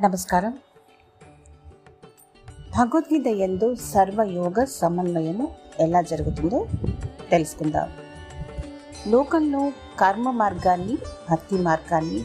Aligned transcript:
నమస్కారం. 0.00 0.58
భగవద్గీత 2.78 3.26
ఎందు 3.26 3.74
సర్వయోగ 3.74 4.64
సమన్వయము 4.64 5.54
ఎలా 5.80 6.00
జరుగుతుందో 6.02 6.66
తెలుసుకుందాం. 7.30 7.92
లోకంలో 9.08 9.72
కర్మ 9.98 10.30
మార్గాన్ని 10.30 10.98
భక్తి 11.30 11.58
మార్గాన్ని 11.58 12.24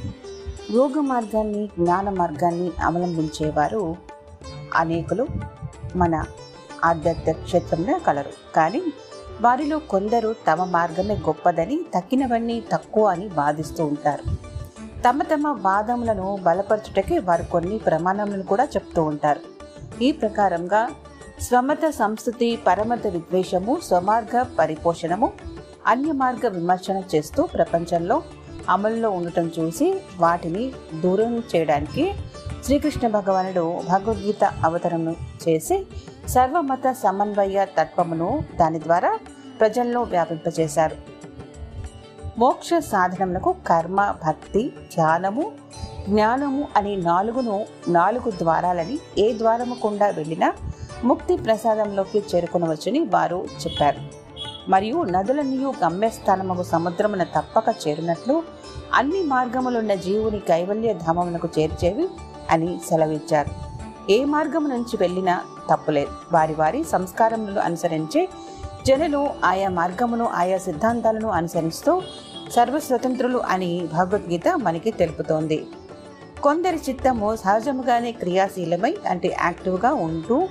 యోగ 0.72 1.00
మార్గాన్ని 1.00 1.68
జ్ఞాన 1.68 2.10
మార్గాన్ని 2.10 2.72
అవలంబించేవారు 2.84 3.96
అనేకులు 4.76 5.28
మన 5.96 6.24
ఆధ్యాత్మిక 6.86 7.38
క్షేత్రంలో 7.44 8.00
కలరు. 8.00 8.54
కానీ 8.56 8.82
వారిలో 9.42 9.80
కొందరు 9.80 10.36
తమ 10.52 10.64
మార్గమే 10.64 11.16
గొప్పదని 11.16 11.80
తక్కినవన్నీ 11.98 12.64
తక్కువ 12.72 13.06
అని 13.06 13.28
వాదిస్తూ 13.28 13.86
ఉంటారు. 13.86 14.59
తమ 15.06 15.24
తమ 15.24 15.48
వాదములను 15.48 16.38
బలపరచుటకే 16.42 17.20
వారు 17.20 17.44
కొన్ని 17.44 17.78
ప్రమాణములను 17.78 18.44
కూడా 18.44 18.64
చెప్తూ 18.64 19.04
ఉంటారు. 19.04 19.40
ఈ 20.02 20.12
ప్రకారంగా 20.12 20.90
స్వమత 21.42 21.90
సంస్కృతి 21.90 22.60
పరమత 22.68 23.08
విద్వేషము 23.08 23.80
స్వమార్గ 23.84 24.42
పరిపోషణము 24.60 25.34
అన్యమార్గ 25.88 26.48
విమర్శన 26.48 27.04
చేస్తూ 27.16 27.46
ప్రపంచంలో 27.46 28.24
అమలులో 28.70 29.10
ఉండటం 29.10 29.52
చూసి 29.60 30.02
వాటిని 30.18 30.72
దూరం 31.04 31.44
చేయడానికి 31.56 32.14
శ్రీకృష్ణ 32.66 33.08
భగవానుడు 33.08 33.82
భగవద్గీత 33.90 34.44
అవతరణను 34.44 35.16
చేసి 35.44 35.88
సర్వమత 36.28 36.92
సమన్వయ 36.92 37.66
తత్వమును 37.80 38.44
దాని 38.60 38.80
ద్వారా 38.80 39.20
ప్రజల్లో 39.60 40.02
వ్యాపింపజేశారు. 40.02 41.09
మోక్ష 42.40 42.70
సాధనములకు 42.74 43.56
కర్మ 43.68 44.14
భక్తి 44.28 44.74
ధ్యానము 44.96 45.52
జ్ఞానము 46.10 46.68
అనే 46.78 46.96
నాలుగును 46.96 47.66
నాలుగు 47.88 48.32
ద్వారాలని 48.32 49.00
ఏ 49.18 49.38
ద్వారము 49.38 49.76
గుండా 49.86 50.08
వెళ్ళినా 50.08 50.54
ముక్తి 51.04 51.38
ప్రసాదంలోకి 51.38 52.24
చేరుకునవచ్చని 52.36 53.00
వారు 53.00 53.48
చెప్పారు. 53.62 54.00
మరియు 54.70 55.04
నదులన్నీయు 55.04 55.74
గమ్యస్థానము 55.84 56.64
సముద్రమున 56.64 57.24
తప్పక 57.24 57.76
చేరినట్లు 57.88 58.44
అన్ని 58.94 59.24
మార్గములున్న 59.24 59.94
జీవుని 59.94 60.40
కైవల్య 60.40 60.94
ధామమునకు 60.94 61.50
చేర్చేవి 61.60 62.08
అని 62.52 62.80
సెలవిచ్చారు. 62.90 63.52
ఏ 64.12 64.26
మార్గము 64.26 64.68
నుంచి 64.68 64.98
వెళ్ళినా 64.98 65.42
తప్పులేదు 65.72 66.12
వారి 66.32 66.54
వారి 66.54 66.84
సంస్కారములను 66.84 67.62
అనుసరించే 67.62 68.30
జనులు 68.88 69.30
ఆయా 69.46 69.70
మార్గమును 69.70 70.26
ఆయా 70.26 70.58
సిద్ధాంతాలను 70.58 71.28
అనుసరిస్తూ 71.30 72.02
సర్వస్వతంత్రులు 72.52 73.38
అని 73.38 73.88
భగవద్గీత 73.94 74.48
మనకి 74.58 74.92
తెలుపుతోంది. 74.92 75.68
కొందరి 76.44 76.80
చిత్తము 76.90 77.36
సహజముగానే 77.36 78.12
క్రియాశీలమై 78.12 78.98
అంటే 79.10 79.38
యాక్టివ్గా 79.42 79.94
ఉంటూ 79.94 80.48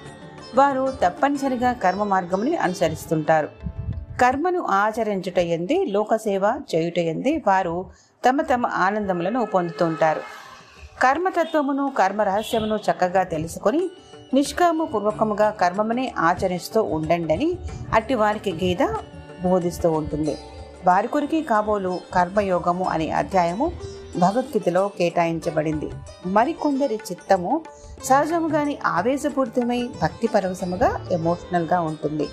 వారు 0.55 0.93
తప్పనిసరిగా 1.05 1.73
కర్మ 1.73 2.03
మార్గముని 2.05 2.57
అనుసరిస్తుంటారు. 2.57 3.49
కర్మను 4.21 4.63
ఆచరించుట 4.63 5.39
ఎంది 5.39 5.85
లోకసేవ 5.85 6.61
చేయుట 6.75 6.99
ఎంది 6.99 7.43
వారు 7.47 7.87
తమ 8.29 8.41
తమ 8.41 8.67
ఆనందములను 8.67 9.47
పొందుతుంటారు. 9.47 10.21
కర్మతత్వమును 11.03 11.93
కర్మ 11.99 12.23
రహస్యమును 12.23 12.77
చక్కగా 12.77 13.23
తెలుసుకొని 13.23 13.91
నిష్కామ 14.35 14.85
పూర్వకముగా 14.85 15.51
కర్మమునే 15.51 16.13
ఆచరిస్తూ 16.19 16.83
ఉండండి 16.83 17.35
అని 17.35 17.55
అట్టి 17.95 18.15
వారికి 18.15 18.53
గీత 18.53 18.97
బోధిస్తూ 19.45 19.93
ఉంటుంది. 19.93 20.37
వారి 20.87 21.09
కొరికి 21.09 21.43
కాబోలు 21.43 22.01
కర్మయోగము 22.15 22.85
అనే 22.85 23.11
అధ్యాయము 23.11 23.73
భగవద్గీతలో 24.19 24.89
కేటాయించబడింది. 24.89 25.91
మరికొందరి 26.27 26.95
చిత్తము 26.95 27.61
సహజముగాని 28.05 28.79
ఆవేశపూరితమై 28.87 29.89
భక్తి 30.03 30.27
పరవశముగా 30.27 31.07
ఎమోషనల్గా 31.13 31.81
ఉంటుంది. 31.81 32.29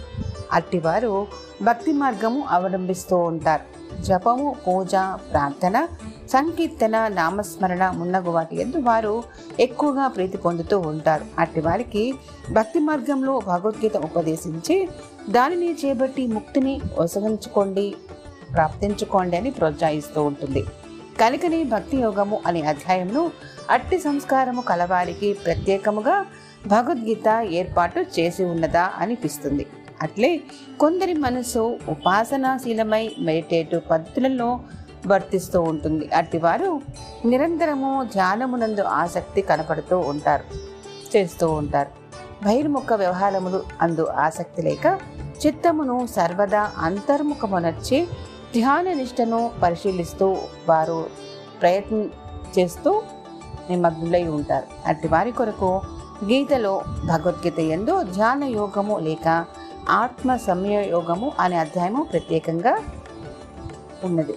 అట్టివారు 0.51 1.27
భక్తి 1.61 1.93
మార్గము 1.93 2.43
అవలంబిస్తూ 2.49 3.17
ఉంటారు. 3.17 3.75
జపము 4.01 4.55
పూజ 4.67 4.91
ప్రార్థన 5.33 5.87
సంకీర్తన 6.29 7.07
నామస్మరణ 7.07 7.89
మున్నగు 7.89 8.29
వాటి 8.29 8.61
ఎందు 8.61 8.77
వారు 8.77 9.23
ఎక్కువగా 9.59 10.07
ప్రీతి 10.07 10.37
పొందుతూ 10.37 10.79
ఉంటారు. 10.79 11.25
అట్టి 11.39 11.61
వారికి 11.61 12.13
భక్తి 12.51 12.79
మార్గంలో 12.79 13.39
భగవద్గీత 13.39 13.97
ఉపదేశించి 13.97 14.89
దానిని 15.29 15.73
చేపట్టి 15.73 16.27
ముక్తిని 16.27 16.81
వసగించుకోండి 16.99 17.95
ప్రాప్తించుకోండి 18.55 19.37
అని 19.37 19.51
ప్రోత్సహిస్తూ 19.51 20.23
ఉంటుంది. 20.23 20.63
కనుకనే 21.21 21.63
భక్తి 21.63 21.97
యోగము 21.97 22.39
అనే 22.45 22.61
అధ్యాయంలో 22.61 23.31
అట్టి 23.69 23.97
సంస్కారము 23.99 24.61
కలవారికి 24.61 25.33
ప్రత్యేకముగా 25.33 26.25
భగవద్గీత 26.67 27.27
ఏర్పాటు 27.51 27.99
చేసి 28.15 28.43
ఉన్నదా 28.43 28.91
అనిపిస్తుంది. 28.97 29.65
అట్లే 30.01 30.31
కొందరి 30.79 31.13
మనసు 31.13 31.63
ఉపాసనాశీలమై 31.89 33.03
మెడిటేటివ్ 33.19 33.81
పద్ధతులలో 33.91 34.59
వర్తిస్తూ 35.07 35.61
ఉంటుంది. 35.61 36.09
అట్టివారు 36.15 36.81
నిరంతరము 37.25 37.91
ధ్యానమునందు 38.13 38.81
ఆసక్తి 38.81 39.41
కనపడుతూ 39.41 39.97
ఉంటారు 40.11 40.45
చేస్తూ 41.13 41.47
ఉంటారు. 41.51 41.91
బహిర్ముఖ 42.45 42.93
వ్యవహారములు 42.95 43.63
అందు 43.81 44.05
ఆసక్తి 44.05 44.61
లేక 44.61 44.85
చిత్తమును 45.45 46.07
సర్వదా 46.15 46.71
అంతర్ముఖమునర్చి 46.77 48.07
ధ్యాన 48.55 48.93
నిష్టను 48.93 49.39
పరిశీలిస్తూ 49.63 50.27
వారు 50.69 50.99
ప్రయత్నం 51.61 52.03
చేస్తూ 52.55 52.91
నిమగ్నులై 53.69 54.23
ఉంటారు. 54.27 54.67
అట్టి 54.87 55.07
వారి 55.07 55.31
కొరకు 55.31 55.69
గీతలో 56.25 56.73
భగవద్గీత 57.05 57.59
ఎందు 57.59 58.03
ధ్యాన 58.03 58.43
యోగము 58.43 58.99
లేక 58.99 59.45
ఆత్మ 59.89 60.35
సమయ 60.35 60.77
యోగము 60.89 61.31
అనే 61.39 61.57
అధ్యాయము 61.57 62.03
ప్రత్యేకంగా 62.03 62.73
ఉన్నది. 64.03 64.35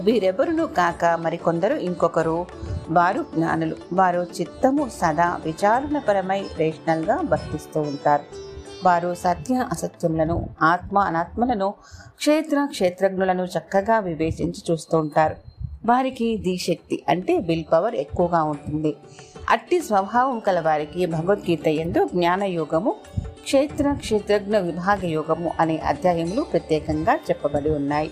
వీరెవరును 0.00 0.66
కాక 0.66 1.04
మరికొందరు 1.04 1.74
ఇంకొకరు 1.88 2.38
వారు 2.90 3.20
జ్ఞానులు. 3.34 3.76
వారు 3.92 4.26
చిత్తము 4.40 4.84
సదా 5.00 5.28
విచారణపరమై 5.44 6.40
రేషనల్గా 6.56 7.16
వర్తిస్తూ 7.32 7.80
ఉంటారు. 7.80 8.51
వారు 8.84 9.14
సత్య 9.14 9.54
అసత్యములను 9.72 10.48
ఆత్మ 10.62 10.98
అనాత్మలను 10.98 11.74
క్షేత్ర 12.16 12.68
క్షేత్రజ్ఞులను 12.70 13.44
చక్కగా 13.44 13.98
వివేచించి 13.98 14.62
చూస్తూ 14.70 14.98
ఉంటారు. 14.98 15.36
వారికి 15.86 16.36
దిశక్తి 16.36 17.02
అంటే 17.08 17.38
విల్ 17.38 17.64
పవర్ 17.72 17.94
ఎక్కువగా 17.94 18.42
ఉంటుంది. 18.42 18.96
అట్టి 19.50 19.80
స్వభావం 19.80 20.38
కల 20.38 20.60
వారికి 20.60 21.06
భగవద్గీత 21.06 21.68
ఎందు 21.68 22.04
జ్ఞాన 22.04 22.42
యోగము 22.42 22.94
క్షేత్ర 23.44 23.92
క్షేత్రజ్ఞ 23.92 24.58
విభాగ 24.58 25.06
యోగము 25.06 25.52
అనే 25.60 25.76
అధ్యాయములు 25.78 26.42
ప్రత్యేకంగా 26.42 27.14
చెప్పబడి 27.16 27.70
ఉన్నాయి. 27.70 28.10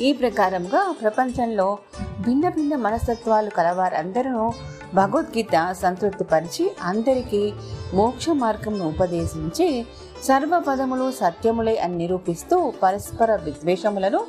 ఈ 0.00 0.12
ప్రకారంగా 0.12 0.94
ప్రపంచంలో 1.02 1.78
భిన్న 2.20 2.48
భిన్న 2.48 2.76
మనస్తత్వాలు 2.76 3.50
కలవారందరూ 3.50 4.52
భగవద్గీత 4.94 5.76
సంతృప్తిపరిచి 5.82 6.70
అందరికీ 6.82 7.52
మోక్ష 7.94 8.26
మార్గంను 8.30 8.88
ఉపదేశించి 8.88 9.86
సర్వపదములు 10.24 11.10
సత్యములే 11.10 11.76
అని 11.76 11.96
నిరూపిస్తూ 11.96 12.72
పరస్పర 12.82 13.34
విద్వేషములను 13.36 14.26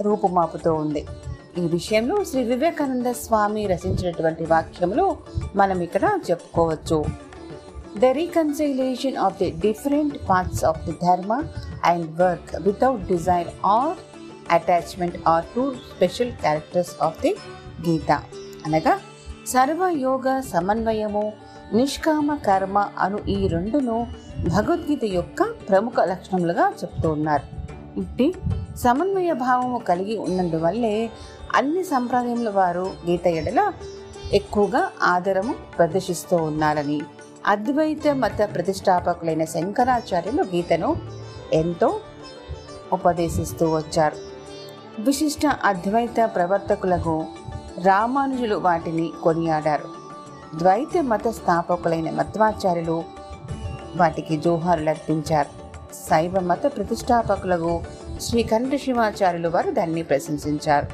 రూపుమాపుతూ 0.00 0.74
ఉంది. 0.74 1.06
ఈ 1.58 1.60
విషయంలో 1.60 2.24
శ్రీ 2.24 2.42
వివేకానంద 2.42 3.06
స్వామి 3.06 3.66
రచించినటువంటి 3.66 4.44
వాక్యములు 4.44 5.16
మనం 5.56 5.80
ఇక్కడ 5.80 6.20
చెప్పుకోవచ్చు. 6.30 7.04
The 7.98 8.04
reconciliation 8.04 9.16
of 9.16 9.38
the 9.38 9.50
different 9.50 10.18
parts 10.30 10.64
of 10.64 10.82
the 10.84 10.92
dharma 11.02 11.42
and 11.84 12.20
work 12.20 12.56
without 12.56 13.02
desire 13.02 13.48
or 13.66 13.96
attachment 14.50 15.16
are 15.28 15.44
two 15.44 15.72
special 15.96 16.32
characters 16.32 17.02
of 17.02 17.20
the 17.20 17.32
Gita 17.88 18.12
అనగా 18.66 19.00
సర్వయోగ 19.52 20.40
సమన్వయము 20.40 21.32
నిష్కామ 21.72 22.34
కర్మ 22.46 22.78
అను 22.98 23.18
ఈ 23.28 23.36
రెండును 23.48 23.96
భగవద్గీత 24.48 25.04
యొక్క 25.04 25.42
ప్రముఖ 25.68 25.92
లక్షణములుగా 26.00 26.66
చెప్తూ 26.82 27.08
ఉన్నారు. 27.10 27.46
ఇట్టి 28.00 28.26
సమన్వయ 28.76 29.32
భావము 29.32 29.78
కలిగి 29.78 30.16
ఉన్నందువల్లే 30.18 31.10
అన్ని 31.54 31.84
సంప్రదాయముల 31.84 32.50
వారు 32.50 32.86
గీత 33.08 33.26
ఎడల 33.26 33.72
ఎక్కువగా 34.32 34.82
ఆదరము 35.02 35.54
ప్రదర్శిస్తూ 35.78 36.36
ఉన్నారని 36.36 37.00
అద్వైత 37.46 38.08
మత 38.12 38.40
ప్రతిష్టాపకులైన 38.54 39.44
శంకరాచార్యులు 39.44 40.42
గీతను 40.54 40.96
ఎంతో 41.52 41.90
ఉపదేశిస్తూ 42.92 43.66
వచ్చారు. 43.76 44.18
విశిష్ట 45.02 45.46
అద్వైత 45.64 46.18
ప్రవర్తకులకు 46.34 47.14
రామానుజులు 47.84 48.56
వాటిని 48.56 49.12
కొనియాడారు. 49.22 49.84
ద్వైత 50.58 51.02
మత 51.02 51.28
స్థాపకులైన 51.28 52.10
మధ్వాచార్యులు 52.10 53.04
వాటికి 53.96 54.36
జోహారులర్పించారు. 54.36 55.68
శైవ 55.94 56.40
మత 56.40 56.76
ప్రతిష్టాపకులకు 56.76 57.80
శ్రీకంఠ 58.20 58.74
శివాచార్యులు 58.74 59.48
వారు 59.48 59.70
దాన్ని 59.70 60.02
ప్రశంసించారు. 60.02 60.86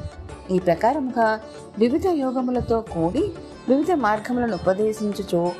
ఈ 0.52 0.58
ప్రకారముగా 0.58 1.40
వివిధ 1.78 2.06
యోగములతో 2.06 2.81
కూడి 2.81 3.32
వివిధ 3.69 3.92
మార్గములను 3.92 4.54
ఉపదేశించుచు 4.54 5.52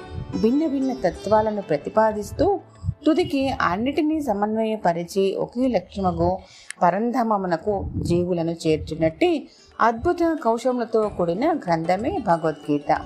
భిన్న 0.43 0.67
భిన్న 0.67 0.93
తత్వాలను 0.93 1.63
ప్రతిపాదిస్తూ 1.63 2.61
తుదికి 3.07 3.49
అన్నిటినీ 3.49 4.23
సమన్వయపరిచి 4.23 5.37
ఒకే 5.37 5.69
లక్ష్యముగు 5.69 6.39
పరంధమమునకు 6.83 7.91
జీవులను 8.03 8.51
చేర్చినట్టి 8.67 9.49
అద్భుత 9.81 10.17
కౌశములతో 10.45 11.09
కూడిన 11.09 11.53
గ్రంథమే 11.53 12.19
భగవద్గీత. 12.27 12.99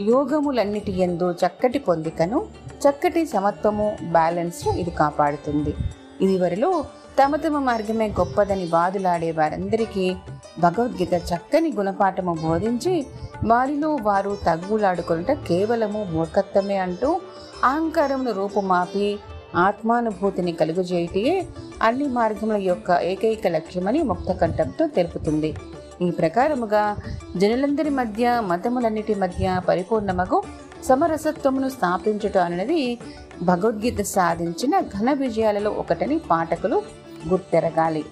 యోగములన్నిటి 0.00 1.00
ఎందు 1.00 1.32
చక్కటి 1.32 1.78
పొందికను 1.78 2.46
చక్కటి 2.88 3.26
సమత్వము 3.26 3.96
బ్యాలెన్స్ 4.12 4.68
ఇది 4.68 4.90
కాపాడుతుంది. 4.90 5.74
ఇదివరలో 6.20 6.84
తమ 7.24 7.36
తమ 7.36 7.58
మార్గమే 7.58 8.08
గొప్పదని 8.08 8.66
వాదులాడే 8.66 9.30
వారందరికీ 9.30 10.14
భగవద్గీత 10.58 11.14
చక్కని 11.14 11.72
గుణపాఠము 11.72 12.36
బోధించి 12.42 13.06
వారిలో 13.44 13.98
వారు 14.02 14.38
తగ్గులాడుకొనుట 14.46 15.32
కేవలము 15.32 16.06
మూర్ఖత్వమే 16.10 16.76
అంటూ 16.76 17.20
అహంకారమును 17.64 18.32
రూపుమాపి 18.32 19.18
ఆత్మానుభూతిని 19.56 20.52
కలుగజేయటే 20.52 21.46
అన్ని 21.82 22.08
మార్గముల 22.08 22.56
యొక్క 22.56 22.90
ఏకైక 22.90 23.46
లక్ష్యమని 23.46 24.02
ముక్తకంఠంతో 24.02 24.86
తెలుపుతుంది. 24.86 25.56
ఈ 26.02 26.10
ప్రకారముగా 26.10 26.96
జనులందరి 27.36 27.90
మధ్య 27.90 28.42
మతములన్నిటి 28.46 29.14
మధ్య 29.14 29.60
పరిపూర్ణమగు 29.68 30.42
సమరసత్వమును 30.84 31.68
స్థాపించుట 31.68 32.38
అనేది 32.38 32.98
భగవద్గీత 33.42 34.00
సాధించిన 34.00 34.80
ఘన 34.80 35.12
విజయాలలో 35.12 35.70
ఒకటని 35.70 36.18
పాఠకులు 36.18 36.82
గుర్తెరగాలి. 37.28 38.04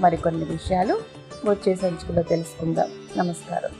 మరికొన్ని 0.00 0.44
విషయాలు 0.44 1.13
వచ్చే 1.50 1.74
సంచికలో 1.74 2.22
తెలుసుకుందాం. 2.22 2.90
నమస్కారం. 3.16 3.70